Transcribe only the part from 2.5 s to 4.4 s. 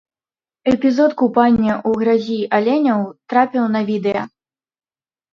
аленяў трапіў на відэа.